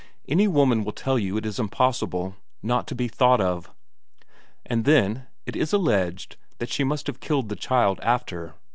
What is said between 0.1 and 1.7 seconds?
Any woman will tell you it is